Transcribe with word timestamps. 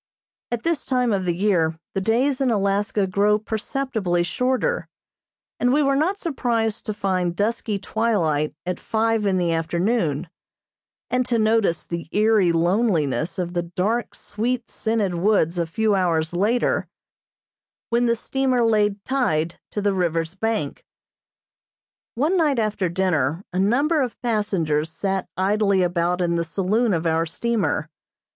At 0.51 0.63
this 0.63 0.83
time 0.83 1.13
of 1.13 1.25
the 1.25 1.35
year 1.35 1.77
the 1.93 2.01
days 2.01 2.41
in 2.41 2.49
Alaska 2.49 3.05
grow 3.05 3.37
perceptibly 3.37 4.23
shorter, 4.23 4.87
and 5.59 5.71
we 5.71 5.83
were 5.83 5.95
not 5.95 6.17
surprised 6.17 6.87
to 6.87 6.93
find 6.95 7.35
dusky 7.35 7.77
twilight 7.77 8.55
at 8.65 8.79
five 8.79 9.27
in 9.27 9.37
the 9.37 9.51
afternoon, 9.53 10.27
and 11.11 11.23
to 11.27 11.37
notice 11.37 11.83
the 11.85 12.07
eerie 12.11 12.51
loneliness 12.51 13.37
of 13.37 13.53
the 13.53 13.61
dark, 13.61 14.15
sweet 14.15 14.71
scented 14.71 15.13
woods 15.13 15.59
a 15.59 15.67
few 15.67 15.93
hours 15.93 16.33
later, 16.33 16.87
when 17.91 18.07
the 18.07 18.15
steamer 18.15 18.63
lay 18.63 18.95
tied 19.05 19.59
to 19.69 19.83
the 19.83 19.93
river's 19.93 20.33
bank. 20.33 20.83
One 22.15 22.35
night 22.37 22.57
after 22.57 22.89
dinner 22.89 23.43
a 23.53 23.59
number 23.59 24.01
of 24.01 24.19
passengers 24.23 24.89
sat 24.89 25.29
idly 25.37 25.83
about 25.83 26.21
in 26.21 26.37
the 26.37 26.43
saloon 26.43 26.91
of 26.91 27.05
our 27.05 27.27
steamer. 27.27 27.87